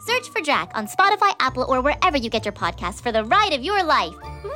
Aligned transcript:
Search 0.00 0.30
for 0.30 0.40
Drac 0.40 0.70
on 0.74 0.86
Spotify, 0.86 1.34
Apple, 1.40 1.66
or 1.68 1.82
wherever 1.82 2.16
you 2.16 2.30
get 2.30 2.46
your 2.46 2.52
podcasts 2.52 3.02
for 3.02 3.12
the 3.12 3.24
ride 3.24 3.52
of 3.52 3.62
your 3.62 3.82
life. 3.82 4.14
Whee! 4.42 4.50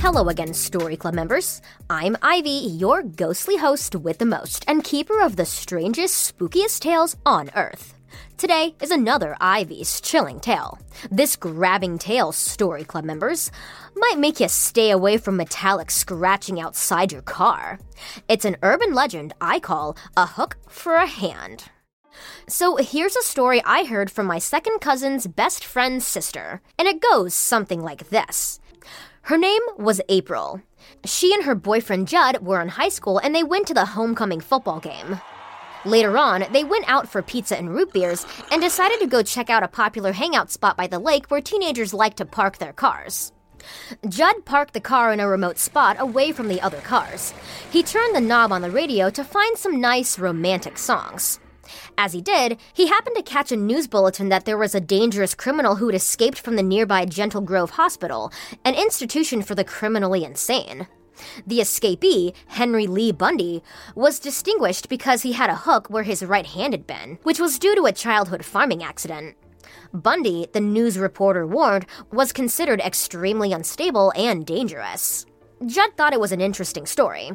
Hello 0.00 0.28
again, 0.28 0.52
Story 0.52 0.96
Club 0.96 1.14
members. 1.14 1.62
I'm 1.88 2.16
Ivy, 2.20 2.50
your 2.50 3.02
ghostly 3.02 3.56
host 3.56 3.96
with 3.96 4.18
the 4.18 4.26
most, 4.26 4.64
and 4.68 4.84
keeper 4.84 5.22
of 5.22 5.36
the 5.36 5.46
strangest, 5.46 6.36
spookiest 6.36 6.80
tales 6.80 7.16
on 7.24 7.50
Earth. 7.56 7.94
Today 8.36 8.74
is 8.80 8.90
another 8.90 9.36
Ivy's 9.40 10.00
chilling 10.00 10.40
tale. 10.40 10.78
This 11.10 11.36
grabbing 11.36 11.98
tale, 11.98 12.32
Story 12.32 12.84
Club 12.84 13.04
members, 13.04 13.50
might 13.94 14.18
make 14.18 14.40
you 14.40 14.48
stay 14.48 14.90
away 14.90 15.16
from 15.16 15.36
metallic 15.36 15.90
scratching 15.90 16.60
outside 16.60 17.12
your 17.12 17.22
car. 17.22 17.78
It's 18.28 18.44
an 18.44 18.56
urban 18.62 18.94
legend 18.94 19.34
I 19.40 19.60
call 19.60 19.96
a 20.16 20.26
hook 20.26 20.56
for 20.68 20.94
a 20.94 21.06
hand. 21.06 21.64
So 22.48 22.76
here's 22.76 23.16
a 23.16 23.22
story 23.22 23.62
I 23.64 23.84
heard 23.84 24.10
from 24.10 24.26
my 24.26 24.38
second 24.38 24.80
cousin's 24.80 25.26
best 25.26 25.64
friend's 25.64 26.06
sister, 26.06 26.60
and 26.78 26.88
it 26.88 27.00
goes 27.00 27.34
something 27.34 27.80
like 27.82 28.10
this. 28.10 28.60
Her 29.22 29.38
name 29.38 29.62
was 29.76 30.00
April. 30.08 30.60
She 31.04 31.32
and 31.32 31.44
her 31.44 31.54
boyfriend 31.54 32.08
Judd 32.08 32.44
were 32.44 32.60
in 32.60 32.68
high 32.68 32.88
school 32.88 33.18
and 33.18 33.32
they 33.32 33.44
went 33.44 33.68
to 33.68 33.74
the 33.74 33.84
homecoming 33.84 34.40
football 34.40 34.80
game. 34.80 35.20
Later 35.84 36.16
on, 36.16 36.44
they 36.52 36.62
went 36.62 36.88
out 36.88 37.08
for 37.08 37.22
pizza 37.22 37.58
and 37.58 37.74
root 37.74 37.92
beers 37.92 38.24
and 38.50 38.62
decided 38.62 39.00
to 39.00 39.06
go 39.06 39.22
check 39.22 39.50
out 39.50 39.64
a 39.64 39.68
popular 39.68 40.12
hangout 40.12 40.50
spot 40.50 40.76
by 40.76 40.86
the 40.86 40.98
lake 40.98 41.26
where 41.28 41.40
teenagers 41.40 41.92
like 41.92 42.14
to 42.16 42.24
park 42.24 42.58
their 42.58 42.72
cars. 42.72 43.32
Judd 44.08 44.44
parked 44.44 44.74
the 44.74 44.80
car 44.80 45.12
in 45.12 45.20
a 45.20 45.28
remote 45.28 45.58
spot 45.58 45.96
away 45.98 46.32
from 46.32 46.48
the 46.48 46.60
other 46.60 46.80
cars. 46.80 47.34
He 47.70 47.82
turned 47.82 48.14
the 48.14 48.20
knob 48.20 48.52
on 48.52 48.62
the 48.62 48.70
radio 48.70 49.10
to 49.10 49.24
find 49.24 49.56
some 49.58 49.80
nice 49.80 50.18
romantic 50.18 50.78
songs. 50.78 51.40
As 51.96 52.12
he 52.12 52.20
did, 52.20 52.58
he 52.72 52.88
happened 52.88 53.16
to 53.16 53.22
catch 53.22 53.52
a 53.52 53.56
news 53.56 53.86
bulletin 53.86 54.28
that 54.28 54.44
there 54.44 54.58
was 54.58 54.74
a 54.74 54.80
dangerous 54.80 55.34
criminal 55.34 55.76
who 55.76 55.86
had 55.86 55.94
escaped 55.94 56.38
from 56.38 56.56
the 56.56 56.62
nearby 56.62 57.04
Gentle 57.04 57.40
Grove 57.40 57.70
Hospital, 57.70 58.32
an 58.64 58.74
institution 58.74 59.42
for 59.42 59.54
the 59.54 59.64
criminally 59.64 60.24
insane. 60.24 60.86
The 61.46 61.58
escapee, 61.58 62.34
Henry 62.46 62.86
Lee 62.86 63.12
Bundy, 63.12 63.62
was 63.94 64.18
distinguished 64.18 64.88
because 64.88 65.22
he 65.22 65.32
had 65.32 65.50
a 65.50 65.56
hook 65.56 65.88
where 65.88 66.02
his 66.02 66.24
right 66.24 66.46
hand 66.46 66.72
had 66.74 66.86
been, 66.86 67.18
which 67.22 67.40
was 67.40 67.58
due 67.58 67.74
to 67.74 67.84
a 67.84 67.92
childhood 67.92 68.44
farming 68.44 68.82
accident. 68.82 69.36
Bundy, 69.92 70.48
the 70.52 70.60
news 70.60 70.98
reporter 70.98 71.46
warned, 71.46 71.86
was 72.10 72.32
considered 72.32 72.80
extremely 72.80 73.52
unstable 73.52 74.12
and 74.16 74.46
dangerous. 74.46 75.26
Judd 75.66 75.96
thought 75.96 76.12
it 76.12 76.20
was 76.20 76.32
an 76.32 76.40
interesting 76.40 76.86
story. 76.86 77.30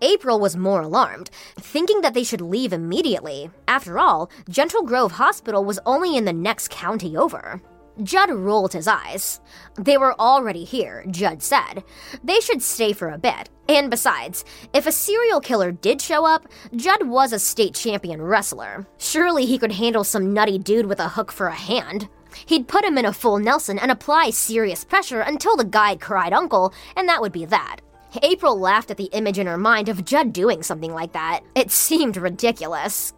April 0.00 0.38
was 0.38 0.56
more 0.56 0.82
alarmed, 0.82 1.30
thinking 1.56 2.02
that 2.02 2.14
they 2.14 2.22
should 2.22 2.40
leave 2.40 2.72
immediately. 2.72 3.50
After 3.66 3.98
all, 3.98 4.30
Gentle 4.48 4.82
Grove 4.82 5.12
Hospital 5.12 5.64
was 5.64 5.80
only 5.84 6.16
in 6.16 6.24
the 6.24 6.32
next 6.32 6.70
county 6.70 7.16
over. 7.16 7.60
Judd 8.02 8.30
rolled 8.30 8.72
his 8.72 8.88
eyes. 8.88 9.40
They 9.76 9.96
were 9.96 10.18
already 10.20 10.64
here, 10.64 11.04
Judd 11.10 11.42
said. 11.42 11.84
They 12.22 12.40
should 12.40 12.62
stay 12.62 12.92
for 12.92 13.10
a 13.10 13.18
bit. 13.18 13.50
And 13.68 13.90
besides, 13.90 14.44
if 14.72 14.86
a 14.86 14.92
serial 14.92 15.40
killer 15.40 15.70
did 15.70 16.02
show 16.02 16.26
up, 16.26 16.46
Judd 16.74 17.06
was 17.06 17.32
a 17.32 17.38
state 17.38 17.74
champion 17.74 18.20
wrestler. 18.20 18.86
Surely 18.98 19.46
he 19.46 19.58
could 19.58 19.72
handle 19.72 20.04
some 20.04 20.34
nutty 20.34 20.58
dude 20.58 20.86
with 20.86 20.98
a 20.98 21.10
hook 21.10 21.30
for 21.30 21.46
a 21.46 21.54
hand. 21.54 22.08
He'd 22.46 22.68
put 22.68 22.84
him 22.84 22.98
in 22.98 23.04
a 23.04 23.12
full 23.12 23.38
Nelson 23.38 23.78
and 23.78 23.90
apply 23.90 24.30
serious 24.30 24.84
pressure 24.84 25.20
until 25.20 25.56
the 25.56 25.64
guy 25.64 25.94
cried 25.96 26.32
uncle, 26.32 26.74
and 26.96 27.08
that 27.08 27.20
would 27.20 27.32
be 27.32 27.44
that. 27.46 27.76
April 28.22 28.58
laughed 28.58 28.90
at 28.90 28.96
the 28.96 29.10
image 29.12 29.38
in 29.38 29.46
her 29.46 29.56
mind 29.56 29.88
of 29.88 30.04
Judd 30.04 30.32
doing 30.32 30.62
something 30.62 30.92
like 30.92 31.12
that. 31.12 31.40
It 31.54 31.70
seemed 31.70 32.16
ridiculous. 32.16 33.12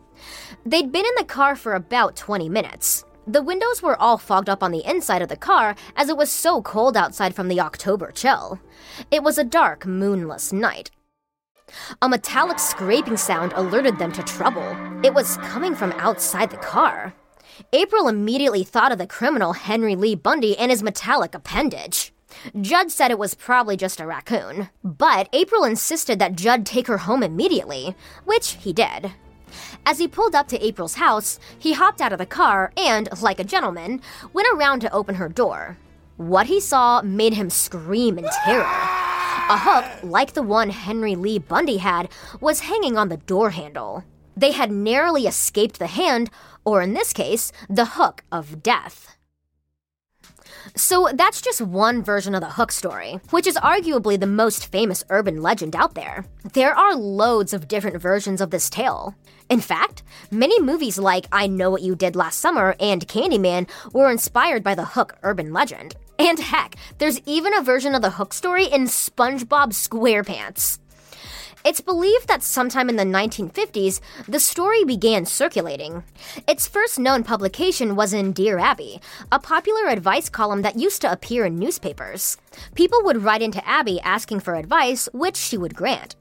They'd 0.64 0.92
been 0.92 1.06
in 1.06 1.14
the 1.16 1.24
car 1.24 1.56
for 1.56 1.74
about 1.74 2.16
20 2.16 2.48
minutes. 2.48 3.04
The 3.28 3.42
windows 3.42 3.82
were 3.82 4.00
all 4.00 4.18
fogged 4.18 4.48
up 4.48 4.62
on 4.62 4.70
the 4.70 4.88
inside 4.88 5.20
of 5.20 5.28
the 5.28 5.36
car 5.36 5.74
as 5.96 6.08
it 6.08 6.16
was 6.16 6.30
so 6.30 6.62
cold 6.62 6.96
outside 6.96 7.34
from 7.34 7.48
the 7.48 7.60
October 7.60 8.12
chill. 8.12 8.60
It 9.10 9.24
was 9.24 9.36
a 9.36 9.42
dark, 9.42 9.84
moonless 9.84 10.52
night. 10.52 10.92
A 12.00 12.08
metallic 12.08 12.60
scraping 12.60 13.16
sound 13.16 13.52
alerted 13.56 13.98
them 13.98 14.12
to 14.12 14.22
trouble. 14.22 14.76
It 15.02 15.12
was 15.12 15.38
coming 15.38 15.74
from 15.74 15.90
outside 15.92 16.50
the 16.50 16.56
car. 16.56 17.14
April 17.72 18.06
immediately 18.06 18.62
thought 18.62 18.92
of 18.92 18.98
the 18.98 19.08
criminal 19.08 19.54
Henry 19.54 19.96
Lee 19.96 20.14
Bundy 20.14 20.56
and 20.56 20.70
his 20.70 20.84
metallic 20.84 21.34
appendage. 21.34 22.12
Judd 22.60 22.92
said 22.92 23.10
it 23.10 23.18
was 23.18 23.34
probably 23.34 23.76
just 23.76 23.98
a 23.98 24.06
raccoon, 24.06 24.68
but 24.84 25.28
April 25.32 25.64
insisted 25.64 26.20
that 26.20 26.36
Judd 26.36 26.64
take 26.64 26.86
her 26.86 26.98
home 26.98 27.24
immediately, 27.24 27.96
which 28.24 28.52
he 28.52 28.72
did. 28.72 29.12
As 29.84 29.98
he 29.98 30.08
pulled 30.08 30.34
up 30.34 30.48
to 30.48 30.64
April's 30.64 30.94
house, 30.94 31.38
he 31.58 31.72
hopped 31.72 32.00
out 32.00 32.12
of 32.12 32.18
the 32.18 32.26
car 32.26 32.72
and, 32.76 33.08
like 33.20 33.40
a 33.40 33.44
gentleman, 33.44 34.00
went 34.32 34.48
around 34.52 34.80
to 34.80 34.92
open 34.92 35.16
her 35.16 35.28
door. 35.28 35.78
What 36.16 36.46
he 36.46 36.60
saw 36.60 37.02
made 37.02 37.34
him 37.34 37.50
scream 37.50 38.18
in 38.18 38.26
terror. 38.44 38.64
A 39.48 39.58
hook, 39.58 39.84
like 40.02 40.32
the 40.32 40.42
one 40.42 40.70
Henry 40.70 41.14
Lee 41.14 41.38
Bundy 41.38 41.76
had, 41.76 42.10
was 42.40 42.60
hanging 42.60 42.96
on 42.96 43.08
the 43.08 43.18
door 43.18 43.50
handle. 43.50 44.04
They 44.36 44.52
had 44.52 44.70
narrowly 44.70 45.26
escaped 45.26 45.78
the 45.78 45.86
hand, 45.86 46.30
or 46.64 46.82
in 46.82 46.94
this 46.94 47.12
case, 47.12 47.52
the 47.68 47.84
hook 47.84 48.24
of 48.32 48.62
death. 48.62 49.16
So 50.74 51.08
that's 51.14 51.40
just 51.40 51.60
one 51.60 52.02
version 52.02 52.34
of 52.34 52.40
the 52.40 52.50
Hook 52.50 52.72
story, 52.72 53.20
which 53.30 53.46
is 53.46 53.56
arguably 53.56 54.18
the 54.18 54.26
most 54.26 54.66
famous 54.66 55.04
urban 55.10 55.40
legend 55.40 55.76
out 55.76 55.94
there. 55.94 56.24
There 56.54 56.74
are 56.74 56.96
loads 56.96 57.52
of 57.52 57.68
different 57.68 58.00
versions 58.00 58.40
of 58.40 58.50
this 58.50 58.68
tale. 58.68 59.14
In 59.48 59.60
fact, 59.60 60.02
many 60.30 60.60
movies 60.60 60.98
like 60.98 61.26
I 61.30 61.46
Know 61.46 61.70
What 61.70 61.82
You 61.82 61.94
Did 61.94 62.16
Last 62.16 62.40
Summer 62.40 62.74
and 62.80 63.06
Candyman 63.06 63.68
were 63.92 64.10
inspired 64.10 64.64
by 64.64 64.74
the 64.74 64.84
Hook 64.84 65.16
urban 65.22 65.52
legend. 65.52 65.94
And 66.18 66.38
heck, 66.38 66.74
there's 66.98 67.20
even 67.26 67.54
a 67.54 67.62
version 67.62 67.94
of 67.94 68.02
the 68.02 68.10
Hook 68.10 68.34
story 68.34 68.64
in 68.64 68.84
SpongeBob 68.84 69.72
SquarePants. 69.72 70.78
It's 71.66 71.80
believed 71.80 72.28
that 72.28 72.44
sometime 72.44 72.88
in 72.88 72.94
the 72.94 73.02
1950s, 73.02 73.98
the 74.28 74.38
story 74.38 74.84
began 74.84 75.26
circulating. 75.26 76.04
Its 76.46 76.68
first 76.68 76.96
known 76.96 77.24
publication 77.24 77.96
was 77.96 78.12
in 78.12 78.30
Dear 78.30 78.60
Abby, 78.60 79.00
a 79.32 79.40
popular 79.40 79.88
advice 79.88 80.28
column 80.28 80.62
that 80.62 80.78
used 80.78 81.00
to 81.00 81.10
appear 81.10 81.44
in 81.44 81.58
newspapers. 81.58 82.36
People 82.76 83.02
would 83.02 83.24
write 83.24 83.42
into 83.42 83.66
Abby 83.66 83.98
asking 84.02 84.38
for 84.38 84.54
advice, 84.54 85.08
which 85.12 85.36
she 85.36 85.58
would 85.58 85.74
grant. 85.74 86.14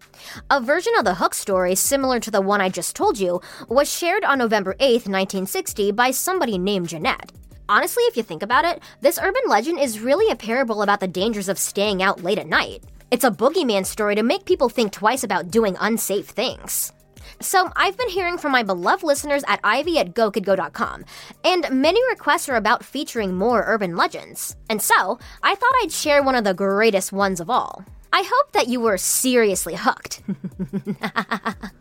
A 0.49 0.59
version 0.59 0.93
of 0.97 1.05
the 1.05 1.13
Hook 1.13 1.35
story, 1.35 1.75
similar 1.75 2.19
to 2.21 2.31
the 2.31 2.41
one 2.41 2.59
I 2.59 2.69
just 2.69 2.95
told 2.95 3.19
you, 3.19 3.39
was 3.69 3.87
shared 3.87 4.23
on 4.23 4.39
November 4.39 4.75
8, 4.79 5.05
1960, 5.05 5.91
by 5.91 6.09
somebody 6.09 6.57
named 6.57 6.89
Jeanette. 6.89 7.31
Honestly, 7.69 8.01
if 8.05 8.17
you 8.17 8.23
think 8.23 8.41
about 8.41 8.65
it, 8.65 8.81
this 9.01 9.19
urban 9.21 9.43
legend 9.47 9.79
is 9.79 9.99
really 9.99 10.31
a 10.31 10.35
parable 10.35 10.81
about 10.81 11.01
the 11.01 11.07
dangers 11.07 11.49
of 11.49 11.59
staying 11.59 12.01
out 12.01 12.23
late 12.23 12.39
at 12.39 12.47
night. 12.47 12.83
It's 13.15 13.23
a 13.23 13.31
boogeyman 13.31 13.85
story 13.85 14.15
to 14.15 14.23
make 14.23 14.43
people 14.43 14.67
think 14.67 14.91
twice 14.91 15.23
about 15.23 15.49
doing 15.49 15.77
unsafe 15.79 16.25
things. 16.25 16.91
So, 17.39 17.71
I've 17.73 17.95
been 17.97 18.09
hearing 18.09 18.37
from 18.37 18.51
my 18.51 18.61
beloved 18.61 19.05
listeners 19.05 19.41
at 19.47 19.61
ivy 19.63 19.99
at 19.99 20.13
gokidgo.com, 20.13 21.05
and 21.45 21.71
many 21.71 22.01
requests 22.09 22.49
are 22.49 22.57
about 22.57 22.83
featuring 22.83 23.33
more 23.33 23.63
urban 23.65 23.95
legends. 23.95 24.57
And 24.69 24.81
so, 24.81 25.17
I 25.41 25.55
thought 25.55 25.79
I'd 25.81 25.93
share 25.93 26.23
one 26.23 26.35
of 26.35 26.43
the 26.43 26.53
greatest 26.53 27.13
ones 27.13 27.39
of 27.39 27.49
all. 27.49 27.85
I 28.11 28.21
hope 28.21 28.51
that 28.51 28.67
you 28.67 28.81
were 28.81 28.97
seriously 28.97 29.75
hooked. 29.77 30.21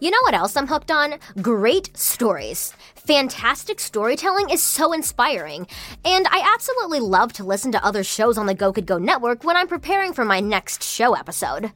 You 0.00 0.12
know 0.12 0.18
what 0.22 0.34
else 0.34 0.56
I'm 0.56 0.68
hooked 0.68 0.92
on? 0.92 1.14
Great 1.42 1.96
stories. 1.96 2.72
Fantastic 3.08 3.80
storytelling 3.80 4.50
is 4.50 4.62
so 4.62 4.92
inspiring, 4.92 5.66
and 6.04 6.26
I 6.28 6.46
absolutely 6.54 7.00
love 7.00 7.32
to 7.32 7.42
listen 7.42 7.72
to 7.72 7.82
other 7.82 8.04
shows 8.04 8.36
on 8.36 8.44
the 8.44 8.52
Go 8.52 8.70
Kid 8.70 8.84
Go 8.84 8.98
network 8.98 9.44
when 9.44 9.56
I'm 9.56 9.66
preparing 9.66 10.12
for 10.12 10.26
my 10.26 10.40
next 10.40 10.84
show 10.84 11.14
episode. 11.14 11.72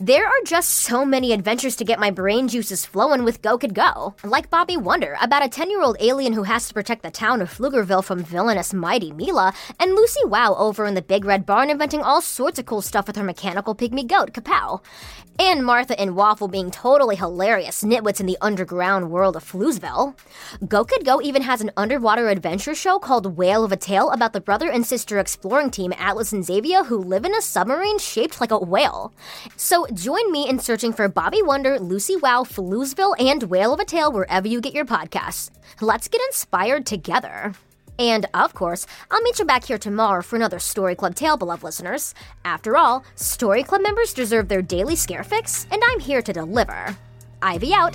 There 0.00 0.26
are 0.26 0.44
just 0.44 0.70
so 0.70 1.04
many 1.04 1.32
adventures 1.32 1.76
to 1.76 1.84
get 1.84 2.00
my 2.00 2.10
brain 2.10 2.48
juices 2.48 2.84
flowing 2.84 3.22
with 3.22 3.42
Go 3.42 3.58
Kid 3.58 3.74
Go. 3.74 4.16
Like 4.24 4.50
Bobby 4.50 4.76
Wonder, 4.76 5.16
about 5.22 5.44
a 5.44 5.48
10 5.48 5.70
year 5.70 5.82
old 5.82 5.98
alien 6.00 6.32
who 6.32 6.42
has 6.42 6.66
to 6.66 6.74
protect 6.74 7.04
the 7.04 7.12
town 7.12 7.42
of 7.42 7.52
Pflugerville 7.52 8.02
from 8.02 8.24
villainous 8.24 8.74
Mighty 8.74 9.12
Mila, 9.12 9.52
and 9.78 9.94
Lucy 9.94 10.24
Wow 10.24 10.56
over 10.56 10.84
in 10.86 10.94
the 10.94 11.02
Big 11.02 11.24
Red 11.24 11.46
Barn 11.46 11.70
inventing 11.70 12.00
all 12.00 12.20
sorts 12.20 12.58
of 12.58 12.66
cool 12.66 12.82
stuff 12.82 13.06
with 13.06 13.14
her 13.14 13.22
mechanical 13.22 13.76
pygmy 13.76 14.04
goat, 14.04 14.32
Kapow. 14.32 14.80
And 15.38 15.64
Martha 15.64 15.98
and 15.98 16.14
Waffle 16.14 16.48
being 16.48 16.70
totally 16.70 17.16
hilarious 17.16 17.82
nitwits 17.82 18.20
in 18.20 18.26
the 18.26 18.38
underground 18.40 19.10
world 19.10 19.34
of 19.34 19.44
Floozeville. 19.44 20.14
Go 20.72 20.86
Kid 20.86 21.04
Go 21.04 21.20
even 21.20 21.42
has 21.42 21.60
an 21.60 21.70
underwater 21.76 22.30
adventure 22.30 22.74
show 22.74 22.98
called 22.98 23.36
Whale 23.36 23.62
of 23.62 23.72
a 23.72 23.76
Tale 23.76 24.08
about 24.10 24.32
the 24.32 24.40
brother 24.40 24.70
and 24.70 24.86
sister 24.86 25.18
exploring 25.18 25.70
team 25.70 25.92
Atlas 25.98 26.32
and 26.32 26.42
Xavier 26.42 26.84
who 26.84 26.96
live 26.96 27.26
in 27.26 27.34
a 27.34 27.42
submarine 27.42 27.98
shaped 27.98 28.40
like 28.40 28.52
a 28.52 28.58
whale. 28.58 29.12
So 29.58 29.86
join 29.92 30.32
me 30.32 30.48
in 30.48 30.58
searching 30.58 30.94
for 30.94 31.06
Bobby 31.08 31.42
Wonder, 31.42 31.78
Lucy 31.78 32.16
Wow, 32.16 32.44
Floozeville, 32.44 33.20
and 33.20 33.42
Whale 33.42 33.74
of 33.74 33.80
a 33.80 33.84
Tale 33.84 34.10
wherever 34.10 34.48
you 34.48 34.62
get 34.62 34.72
your 34.72 34.86
podcasts. 34.86 35.50
Let's 35.82 36.08
get 36.08 36.22
inspired 36.28 36.86
together. 36.86 37.52
And 37.98 38.24
of 38.32 38.54
course, 38.54 38.86
I'll 39.10 39.20
meet 39.20 39.40
you 39.40 39.44
back 39.44 39.64
here 39.64 39.76
tomorrow 39.76 40.22
for 40.22 40.36
another 40.36 40.58
Story 40.58 40.94
Club 40.94 41.14
tale, 41.14 41.36
beloved 41.36 41.64
listeners. 41.64 42.14
After 42.46 42.78
all, 42.78 43.04
Story 43.14 43.62
Club 43.62 43.82
members 43.82 44.14
deserve 44.14 44.48
their 44.48 44.62
daily 44.62 44.96
scare 44.96 45.22
fix, 45.22 45.66
and 45.70 45.82
I'm 45.90 46.00
here 46.00 46.22
to 46.22 46.32
deliver. 46.32 46.96
Ivy 47.42 47.74
out. 47.74 47.94